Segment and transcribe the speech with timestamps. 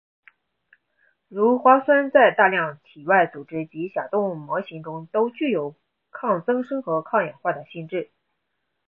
[1.29, 5.75] 鞣花酸在大量体外组织及小动物模型中都具有
[6.09, 8.09] 抗增生和抗氧化的性质。